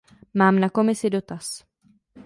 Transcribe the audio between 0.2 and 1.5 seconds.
Mám na Komisi dotaz.